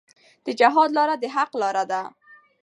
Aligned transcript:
د 0.45 0.47
جهاد 0.59 0.89
لاره 0.97 1.15
د 1.19 1.25
حق 1.35 1.51
لاره 1.61 1.83
ده. 1.91 2.01